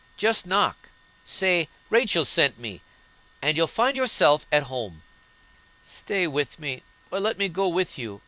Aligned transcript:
"Just 0.17 0.47
knock, 0.47 0.89
say 1.23 1.69
'Rachel 1.91 2.25
sent 2.25 2.57
me,' 2.57 2.81
and 3.39 3.55
you'll 3.55 3.67
find 3.67 3.95
yourself 3.95 4.47
at 4.51 4.63
home." 4.63 5.03
"Stay 5.83 6.25
with 6.25 6.57
me, 6.57 6.81
or 7.11 7.19
let 7.19 7.37
me 7.37 7.47
go 7.47 7.67
with 7.67 7.99
you. 7.99 8.19